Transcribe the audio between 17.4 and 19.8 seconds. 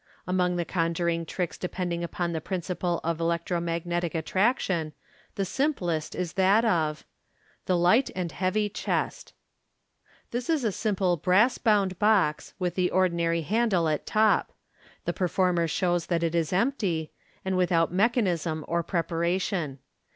and without mechanism or preparation.